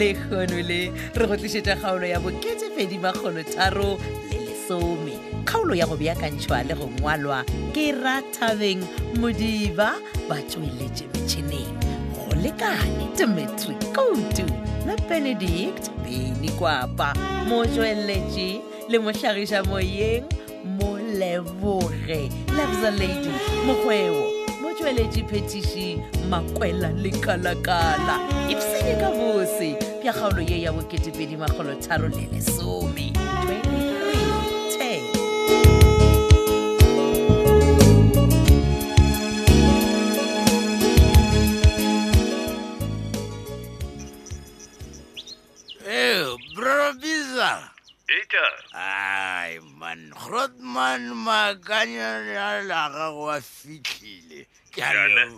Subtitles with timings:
[0.00, 5.12] le kgonole re go tlisetša kgaolo ya boketefedi makgolotharo le lesome
[5.44, 7.44] kgaolo ya go beakantšhwa le go ngwalwa
[7.76, 8.80] ke rathabeng
[9.20, 9.92] modiba
[10.28, 11.76] ba tsweletše metšhineng
[12.16, 14.46] go lekane demetri kotu
[14.88, 17.12] le benedict beny kwapa
[17.44, 18.48] mo tsweletše
[18.88, 20.24] le mohlagiša moyeng
[20.78, 22.20] mo leboge
[22.56, 23.32] lebzaladi
[23.68, 24.22] mokgwebo
[24.64, 25.88] mo tsweletše phetiši
[26.32, 28.16] makwela lekalakala
[28.48, 33.10] ipsene ka bose ka kgaolo ye ya bo2edimagolotharo le lesome
[49.78, 54.46] man grotman maakanyana la gago a fitlhile
[54.78, 55.36] hayi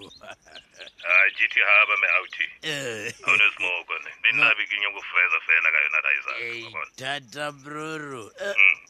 [1.34, 3.12] ndithi haba meawuthi eh.
[3.25, 8.33] awunesimoko ne ndinabi kinye ukufeza fela kayona la izatata broro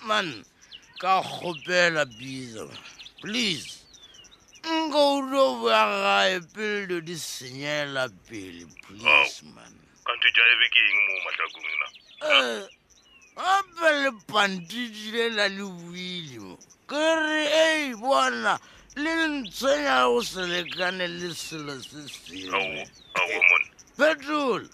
[0.03, 0.45] man
[0.98, 2.67] karhupela biza
[3.20, 3.70] please
[4.67, 9.53] ngowulobuyagaye pelelo di senyela pele please oh.
[9.55, 9.73] man
[10.05, 11.89] kanti jaive ke eng mo matlakong na
[13.37, 16.57] gape eh, le pantidile la le buile mo
[16.89, 22.85] kere ei bona hey, le ntshwenya o se lekane le selo se sen
[23.97, 24.69] petolo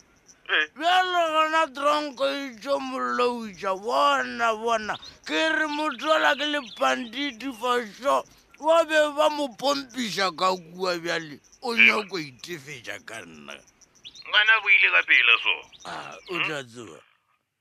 [0.51, 0.67] eh.
[0.75, 4.95] bjalo gona tronko itso e mollo o itša bona bona
[5.27, 8.17] ke re mothola ke le pandidi fasho
[8.65, 13.55] ba be ba mo pompiša ka kua bjale o nyako itefetša ka nna
[14.29, 15.55] ngana boile ka pela so
[15.87, 16.99] ah, o tla tseba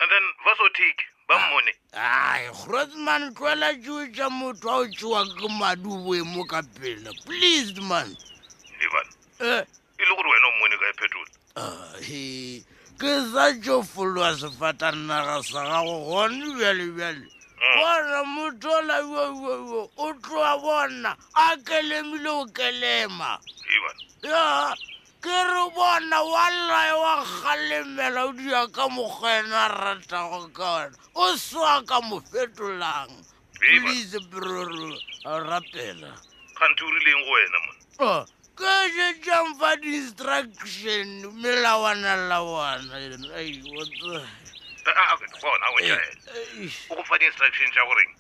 [0.02, 5.88] and then vasotike ba mmone ai grossman tlwela tsoetsa motho a o tsewa ke madi
[5.94, 8.10] o boe mo ka pele please man
[8.86, 9.08] ivan
[9.52, 9.54] e?
[10.00, 11.32] e le gore wena o mmone ka e phetole
[11.62, 11.96] ah,
[13.02, 17.76] ke sa tso folowa sefatannaga sa gago gone bjalebjale mm.
[17.76, 23.30] bona motho ola yoyoyo o tloa bona a kelemile o kelema
[23.76, 23.96] ivan
[25.28, 31.84] ke re bona wallae wa kgalemela o dia ka mokgwena ratago ka ona o swa
[31.88, 33.12] ka mo fetolang
[33.60, 34.96] please broro
[35.28, 36.12] rapela
[36.56, 41.08] kgante o rileng go wena mon ke jejang fa distruction
[41.44, 43.84] melawana lawana o
[46.96, 48.14] go fa di-instruction ja goreng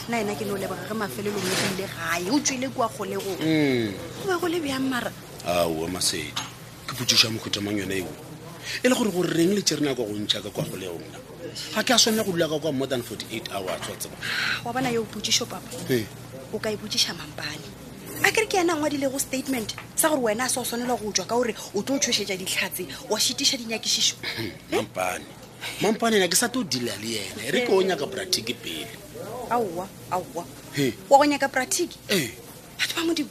[0.09, 3.03] nna ena ke ne o leboga ge mafelelong o ile gae o tswile kwa go
[3.05, 3.93] le gong mm.
[4.25, 5.11] oba go le bjang mara
[5.45, 6.33] aa masedi
[6.87, 8.11] ke botsiša mokhutha mang yone eo
[8.83, 11.19] e le gore gore reng le tse re nako go ntšhaka kwa go le gona
[11.75, 14.11] ga ke a swanela go dula ka kwa more than forty eight hours watsea
[14.65, 15.69] wa bona yo botsišo papa
[16.53, 17.67] o ka e botsiša mampane
[18.23, 20.97] a kere ke yanangwa di le go statement sa gore wena a sa o swanelwa
[21.01, 24.15] go tswa ka gore o tlo o tshwešetša ditlhatse wa šitiša dinyakišišo
[24.71, 25.42] mampane
[25.81, 28.87] mampanena ke sa to dila le yena re ke o nyaka pratiki pele
[29.49, 30.43] aowa aowa
[31.09, 32.21] wa go nyaka pratiki e.
[32.77, 33.29] batho ba modimo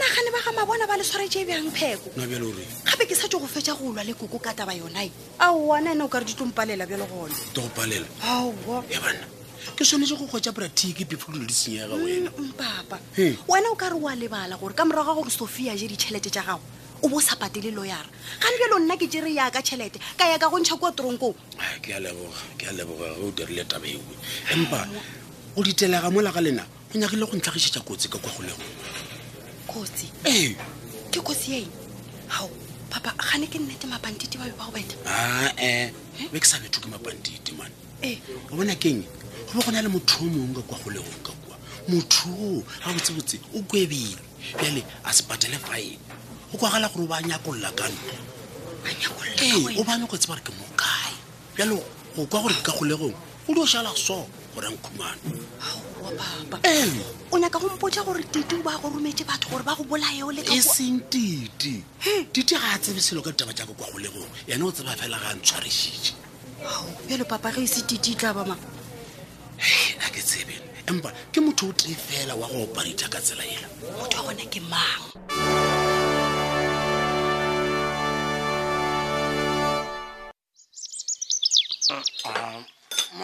[0.00, 3.46] nagane ba ga mabona ba le tshwaretse bjang pheko nabjalore gape ke sa tse go
[3.48, 5.10] fetsa go lwa le koko ka taba yonae
[5.40, 9.24] aowa na ene o kare ditlompalela bjalo gone te go palela aowa ebanna
[9.76, 12.96] ke tshwanetse go kgwetsa pratiki before le disenyega wena mm, mm, papa
[13.48, 16.44] wena o ka re oa lebala gore ka morago ga gore sophia je ditšhelete tsa
[16.44, 16.64] gago
[17.02, 18.06] o bo sa patele loyara
[18.40, 21.34] ga le bjelo nna ke jere yaka tšhelete ka yaka go ntšha kua toronkong
[21.82, 22.00] ke a
[22.72, 24.00] leboga ge o dirile taba eo
[24.52, 24.86] empa
[25.56, 26.64] o ditelega mola ga lena
[26.94, 28.62] o nyakile go ntlhagišetša kotsi ka kwa go lego
[29.66, 30.56] kotsi e
[31.10, 31.68] ke kotsi ee
[32.28, 32.50] gao
[32.90, 34.96] papa gane ke nnete mabandite ba be ba go beta
[35.56, 35.92] ae
[36.32, 37.72] be ke sa betho ke mabandite mane
[38.04, 38.18] ee
[38.52, 39.00] o bona keng
[39.48, 41.56] go be go na le motho o mongwe ka kwa go lego ka kwa
[41.88, 44.20] motho o ga botsebotse o kwebile
[44.60, 45.96] bjale a se patele faene
[46.50, 48.12] go kwagala gore o ba nyakolola ka nna
[49.38, 51.14] ee o ba nyako tseba re ke mokae
[51.56, 51.76] jalo
[52.16, 53.14] go kwa gore ka golegong
[53.48, 55.38] o dio šala so gore nkhumane
[56.64, 60.30] ee o nyaka go mpotsa gore titi ba go rometse batho gore ba go bolaeo
[60.32, 61.84] e seng titi
[62.34, 65.30] titi ga a tsebe selo ka ditaba jako kwa golegong yane o tseba fela ga
[65.30, 66.14] a ntshwarešitše
[67.06, 68.42] bjalo papa ge e se e tla ba
[70.02, 73.68] a ke tsebene empa ke motho o tee fela wa go oparita ka tsela ela
[74.02, 75.29] motho wa gona ke mang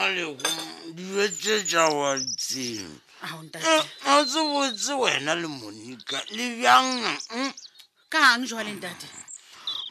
[0.07, 0.51] maleko
[0.97, 2.85] diwetsetsa watsi
[4.13, 7.51] a se botse wena le monika le bjanga mm?
[8.13, 9.09] kang jalentate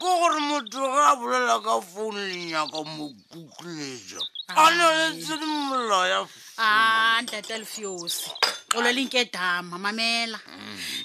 [0.00, 4.20] gore motho ge a bolela ka foune lenyaka mokukuletsa
[4.56, 6.20] a ne letse le molaya
[6.58, 8.30] ah, ntatalefiosi
[8.76, 10.40] xolele nke dama mamela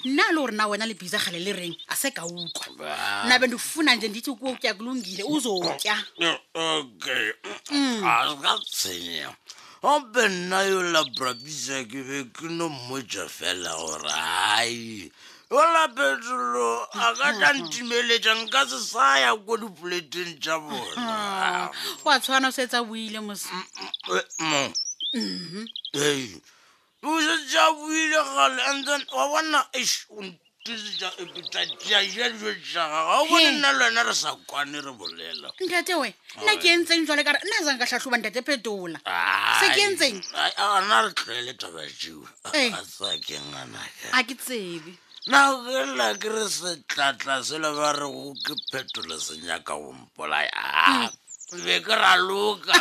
[0.04, 3.46] nna lo gore na wena le bisagale le reng a se ka utlwa nna be
[3.48, 5.96] ndifuna nje ndithi kuo kya kulungile uzotya
[6.54, 7.32] okay
[7.70, 8.04] mm.
[8.04, 8.12] a
[8.44, 9.30] ka tshenya
[9.82, 14.12] gape nna yo labrabisa ke be ke no mmoja fela gore
[14.52, 15.08] ai
[15.50, 16.68] olapetolo
[17.04, 21.70] a ka ta ntimeletša nka se sa ya ko dipoleteng tša bona
[22.04, 23.44] wa tshwana o setsa boile mos
[24.08, 24.20] mm,
[25.16, 25.66] mm,
[26.00, 26.40] eh, mhm.
[27.02, 33.70] Uza ja wira gal andan wawana ish un tizja ibita ja yelwe ja wawana na
[33.72, 35.50] lo na rasa kwani re bolela.
[35.58, 36.14] Ndate we
[36.46, 39.00] na kienze njole kara na zanga sha shuba ndate petula.
[39.60, 40.22] Se kienze.
[40.56, 42.28] Ah na rkele tava ju.
[42.52, 42.70] Eh.
[42.72, 43.80] Asa kienga na.
[44.12, 44.94] Aki tsebi.
[45.26, 50.46] Na gela kire se tata se lo bare go ke petula se nya ka bompola
[50.46, 50.52] ya.
[50.54, 51.10] Ah.
[51.50, 52.72] Ve kra luka.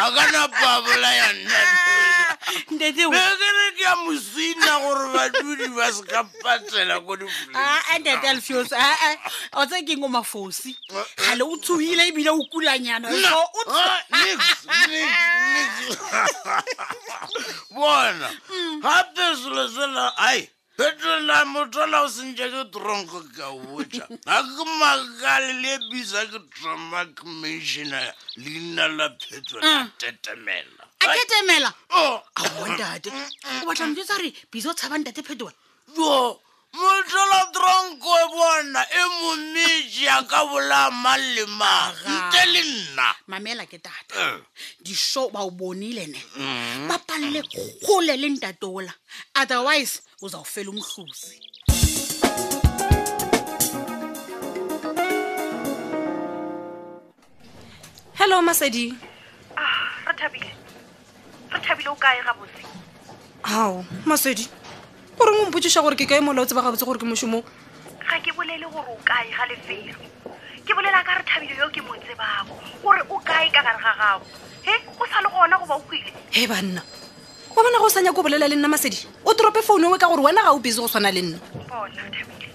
[0.00, 2.29] Aga na pabula ya nne
[2.70, 8.72] ntetekere ke a mosina gore badudi ba se ka patela ko dintete ah, ah, alfios
[8.72, 9.16] ah, eh, eh.
[9.56, 10.74] o tse keng o mafosi
[11.16, 13.30] gale o tshogile ebile o kulanyanabona
[18.50, 18.80] mm.
[18.82, 20.48] gape selo sela ai
[20.80, 27.00] fetolola motola o sentša ke tronko ka botša ga ke makale le bisa ke troma
[27.20, 28.00] commissiona
[28.40, 29.88] leina la phetola mm.
[30.00, 32.16] tetemela a ketemela oh.
[32.16, 35.52] o a bontate o batlhamotsetsa gore bisa o tshabang tate phetola
[36.78, 43.66] motlolotronko e bona e momiši ya ka bola mang le maga nte le nna mamela
[43.66, 44.38] ke tata eh.
[44.84, 46.88] dišo ba o bonilene mm.
[46.88, 48.92] bapalle kgole le ntatola
[49.34, 51.34] otherwise o sa go fele motlosi
[58.18, 58.98] hello masedi re
[59.56, 60.50] ah, thabile
[61.52, 62.62] re thabile o kae gabotse
[63.42, 64.46] ao masedi
[65.20, 67.44] gore mo mpotsiša gore ke kae molao tse ba gabotse gore ke mošomong
[68.08, 69.92] ga ke bolele gore o kae ga lefelo
[70.64, 73.92] ke bolela ka re thabilo yo ke motse bago gore o kae ka gare ga
[74.00, 74.24] gago
[74.64, 76.80] he o sa le gona goba okile he banna
[77.52, 80.08] wa bona go o sanya ko bolela le nna masedi o torope founu ngwe ka
[80.08, 81.38] gore wena ga o busy go tshwana le nna
[81.68, 82.48] bona thabile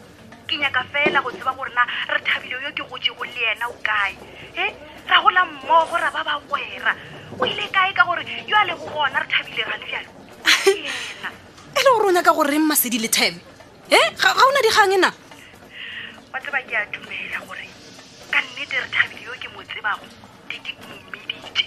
[0.50, 4.12] ke nyaka fela go tseba gorena re thabile yo ke gotsego le yena o kae
[4.58, 4.74] he
[5.06, 6.98] ra gola mmogo ra ba ba wera
[7.38, 10.12] o ile kae ka gore yo a le go gona re thabile ga le bjalo
[10.42, 11.30] ke yena
[11.86, 13.38] jalo gore o nyaka gore reng masedi le thebe
[13.94, 15.12] e ga ona dikgang e na
[16.34, 17.66] wa tseba ke a dumela gore
[18.34, 20.06] ka nnete re thabile yo ke mo tsebago
[20.50, 21.66] di di mmedite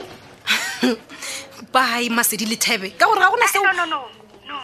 [1.75, 3.99] bai masedi le thebe ka gore ga gona seo no no
[4.47, 4.57] no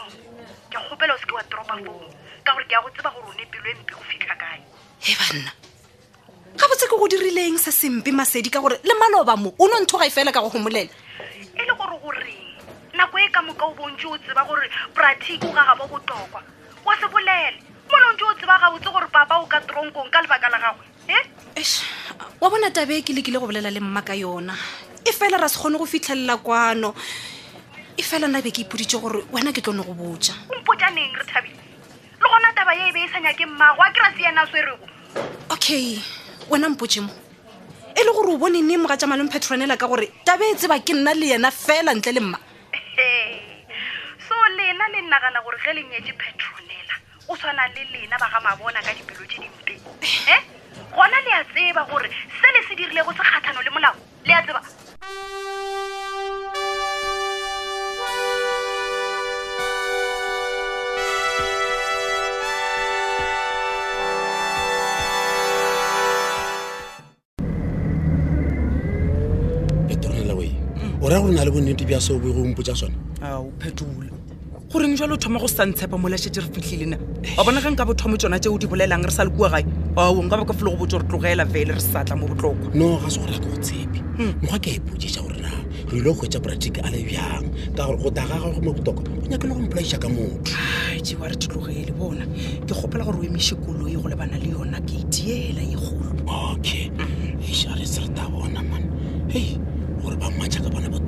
[0.71, 2.06] ke kgopela o seke wa tropa foo
[2.43, 4.58] ka gore ke ya go tseba gore o ne pelo e mpe go fitlha kae
[5.06, 5.53] e banna
[6.58, 9.79] ga botse ke go dirileng se sempe masedi ka gore le maloba mo o ne
[9.81, 10.91] o ntho ga e fela ka go gomolela
[12.94, 16.41] nako e ka moka o bontse o tseba gore pratic o gagabo botokwa
[16.86, 17.58] wa se bolele
[17.91, 21.63] mone ontse o tseba gabotse gore papa o ka tronkong ka lebaka la gagwe e
[22.41, 24.55] wa bona tabe e ke lekile go bolela le mma ka yona
[25.05, 26.94] e fela ra se kgone go fitlhelela kwano
[27.96, 31.58] e fela nna be ke ipoditse gore wena ke tlone go botja ompotjaneng re thabile
[32.22, 34.86] le gona taba e e be e sanya ke mmago a kry-a seyena swerego
[35.51, 35.98] okay
[36.51, 37.13] wena mpotse mo
[37.94, 40.79] e le gore o bone ne mo ga tsamalen petronela ka gore tabe e tseba
[40.81, 42.39] ke nna le yena fela ntle le mma
[45.08, 46.94] nagana go rgeleng ya dipetronela
[47.29, 50.41] o tsana le lena ba ga ma bona ka dipelogi dimpe he eh?
[50.93, 52.08] konane ya tseba gore
[52.41, 53.94] sele se dirile go tsegathano le molao
[54.25, 54.63] le ya tseba
[69.87, 70.49] dipetronela we
[71.05, 73.53] o ra go re na le bo nnete bja seo bo go mpotsa sona aw
[73.61, 73.84] phetu
[74.75, 76.97] goreng jalo o thoma go santshepa mo lešhete re fitlhilena
[77.39, 79.63] wa bona ge nka botho mo tsona tseo di bolelang re sa le kua gae
[79.97, 83.07] ao nka boka fole go botse gore tlogela fele re satla mo botlokwa no ga
[83.15, 84.59] se gore ga ke go tshepe mokgwa hmm.
[84.65, 85.51] ke a ipotsesa gorena
[85.91, 87.47] re ile go kgwetsa poratic a le bjang
[87.79, 90.59] ka gore go daga gage go mo botoka go nyake le go mpolaisa ka motho
[91.07, 92.25] ji wa re tlogele bona
[92.67, 96.11] ke kgopela gore o emise kolo e go lebana le yona ke itiela e golo
[96.51, 97.47] okay mm-hmm.
[97.47, 98.91] ešare se re ta bona mane
[99.31, 99.55] hei
[100.03, 100.99] gore ba mmatšha ka bona bo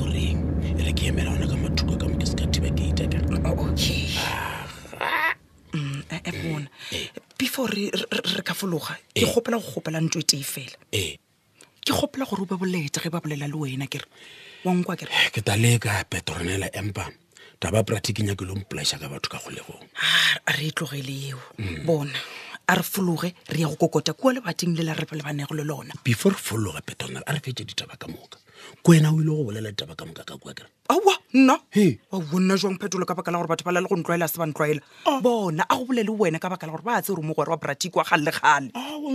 [6.48, 7.20] bona ee, ee.
[7.38, 7.70] before
[8.36, 9.26] re ka fologa ke ee.
[9.32, 13.48] gopela go gopela ntwe tee fela ke gopela gore o be bolete ge ba bolela
[13.48, 14.06] le wena kere
[14.64, 17.10] wankwa kere ke taleka petronela empa
[17.60, 21.40] taba pratiki nyake lo mpolaša ka batho ka kgolegong a ah, re e tlogele eo
[21.58, 21.86] mm.
[21.86, 22.14] bona
[22.68, 25.94] a re fologe re ya go kokota kua lebating le la re lebanego le lona
[26.04, 28.38] before re fologa petronela a re fetse ditaba ka moka
[28.82, 30.98] ko wena o ile go bolela ditaba ka moka ka kua kere aa
[31.34, 31.54] nna
[32.12, 34.38] ao nna jang phetolo ka baka la gore batho ba la le go ntlwaela se
[34.40, 35.20] ba ntlwaela ah.
[35.22, 37.56] bona a go bolele wena ka baka la gore ba tse romo ah, gore wa
[37.62, 38.70] bratik wa gale gale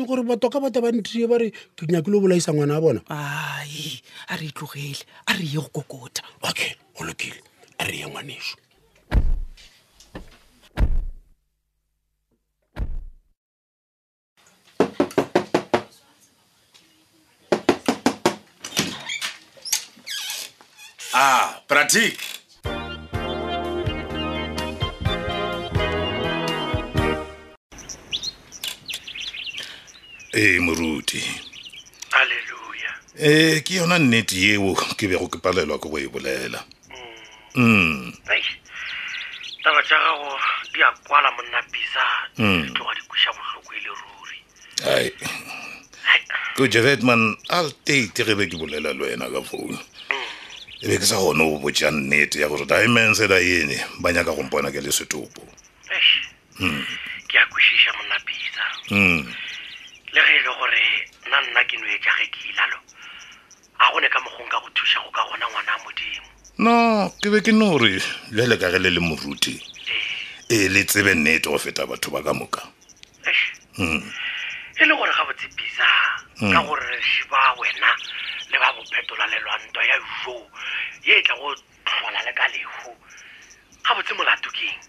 [0.07, 3.01] gore batoka bata ba ntrie ba re ke nya kele o bolaisa ngwana a bona
[3.07, 7.39] ai a re itlogele a re ye go kokota okay go lokile
[7.81, 8.55] a re ye ngwanešo
[21.13, 22.19] Ah, pratique.
[30.33, 31.21] ee moruti
[32.19, 36.59] alleluja ee ke yona nnete yeo ke bego ke palelwa ke go e bolela
[37.55, 38.13] mm, mm.
[39.63, 40.31] taba tša gago
[40.73, 42.03] di a kwala monna pisa
[42.37, 42.71] di mm.
[42.73, 43.29] tloga di kweša
[43.75, 44.37] e le ruri
[44.95, 45.11] ai
[46.55, 49.75] ko jevetman a ge be ke bolela le wena ka founu
[50.81, 54.33] e be ke sa gone go botša nnete ya gore diamond sela ene ba nyaka
[54.33, 55.45] go mpona ke le setopo
[57.29, 58.63] ke a kwešiša monna pitsa
[60.09, 60.83] le ge e le gore
[61.29, 62.77] nna nna ke noetša ge ke ilalo
[63.77, 66.27] a gone ka mokgong ka go thuša go ka gona ngwana a modimo
[66.65, 66.73] no
[67.21, 68.01] ke be ke no re
[68.33, 69.53] bjale ka ge le le moruti
[70.49, 72.65] e le tsebe nnete go feta batho ba ka moka
[73.77, 74.01] hmm.
[74.81, 75.85] e le gore ga botsepisa
[76.41, 76.65] ka hmm.
[76.65, 77.91] gore re šiba wena
[78.53, 80.35] le ba go phetola lelwanto ya ufo
[81.05, 81.55] ye e tla go
[81.87, 82.91] tlhola le ka lefo
[83.85, 84.79] ga botse molato keng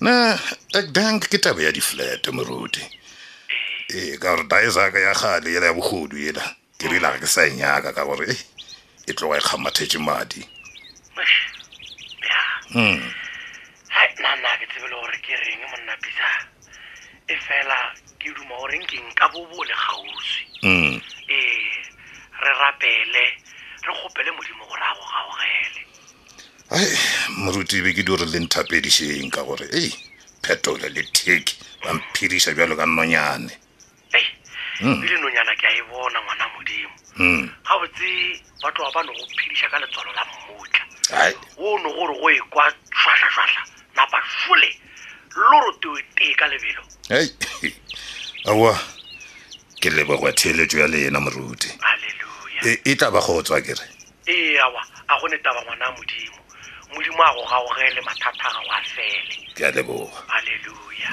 [0.00, 0.34] na
[0.78, 2.82] ek dank ke taba ya di-flat moruti
[3.90, 6.44] ee ka gore taesaka ya gale ela ya bogodu ela
[6.78, 8.38] ke rela ga ke sa e ka gore eh,
[9.08, 10.42] e tloga e kgamathetše madi
[12.70, 13.02] nna hmm.
[14.20, 16.30] nna ke tsebe le gore ke reng monna pisa
[17.28, 21.87] e fela ke duma gore nkeng ka bobo le kgauswi ee
[22.40, 23.20] re rapele
[23.84, 25.82] re kgopele modimo gore a go gaogele
[26.70, 26.94] ai
[27.42, 29.90] moruti e be ke di gore le nthapedišeng ka gore ei
[30.42, 33.52] phetole le theke ba mphiriša bjalo ka nonyane
[34.80, 34.94] hmm.
[34.98, 37.44] ebile nonyana ke a e bona ngwana modimo hmm.
[37.66, 38.10] ga botse
[38.62, 40.84] ba tloga ba no go phediša ka letswalo la mmutla
[41.58, 42.64] o ne gore go e kwa
[42.98, 43.60] shwahlashwahla
[43.96, 44.70] napa fole
[45.34, 46.82] loro e tee ka lebelo
[48.46, 48.74] aowa
[49.80, 51.70] ke lebogwa theeletso ya lena ena moruti
[52.66, 53.84] E, e taba go tswa kere
[54.26, 56.36] ee awa a gone taba ngwana modimo
[56.94, 61.12] modimo a go gaogele mathata a gago fele ke a leboga halleluja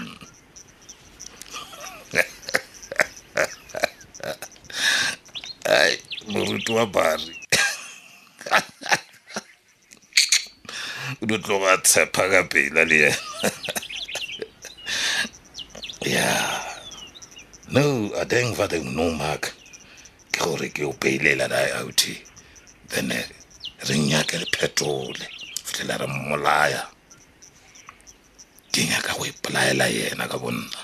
[5.66, 7.38] ai moruti wa bari
[11.22, 13.18] o di tloga tshepa ka pela le ena
[16.18, 16.30] ya
[17.70, 19.55] no a deng va deng no maka
[20.56, 22.02] gore ke o peilela la iot
[22.90, 23.28] then eh,
[23.90, 25.20] re nyake le phetole
[25.66, 26.84] fitlhela re mmolaya
[28.72, 30.80] ke nyaka go ipolaela yena ka bonna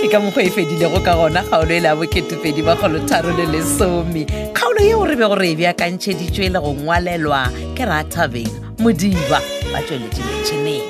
[0.00, 3.34] ke ka mokgo e fedile go ka gona kgaolo e le a boketepedi ba golotharo
[3.34, 8.54] le lesome kgaolo ye o re be gore e bjakantšheditswe le go ngwalelwa ke rathabeng
[8.78, 9.42] modiba
[9.74, 10.86] ba tsweletse metšhineng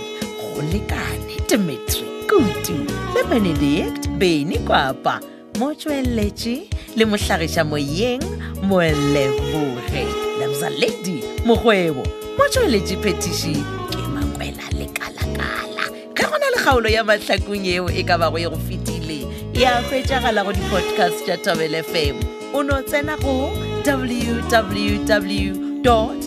[0.57, 2.85] go lekane demetri kutu
[3.31, 5.23] benedict beny kwapa
[5.63, 6.67] mo tšweletše
[6.99, 8.19] le mohlagiša moyeng
[8.67, 10.03] moleboge
[10.43, 12.03] labza ladi mokgwebo
[12.35, 13.55] mo tšweletše phetiši
[13.95, 18.51] ke makwela lekalakala ge go na le kgaolo ya mahlakong yeo e ka bago ye
[18.51, 19.19] go fetile
[19.55, 22.19] ya e hwetšagala go di-podcast tša tobel fm
[22.51, 23.55] o no tsena go
[23.87, 25.51] www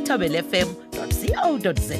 [0.08, 1.04] tobel fm co
[1.84, 2.00] za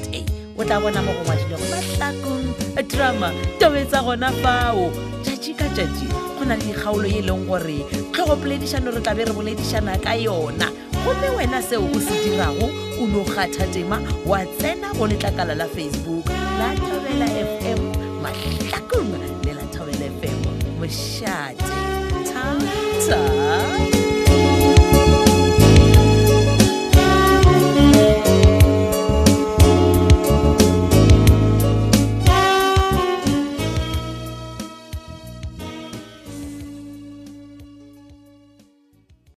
[0.58, 4.92] o tla bona mo go ngwadilego matlakong eh, drama tobetsa gona fao
[5.26, 6.06] tšatši ka tšatši
[6.38, 7.78] go na le dikgaolo ye e leng gore
[8.14, 10.68] tlhogopoledišano re tlabe re boledišana ka yona
[11.04, 12.68] gomme wena seo o se dirago
[13.02, 13.98] o no kgatha tema
[14.30, 16.26] wa tsena go letlakala la facebook
[16.60, 17.82] la thobela fm
[18.24, 19.12] matlakong
[19.46, 20.38] le la thobela fm
[20.80, 21.74] mošate
[22.30, 24.03] thata